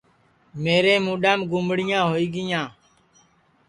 [0.63, 2.65] میرے مُڈؔام گُمڑیاں ہوئی گیاں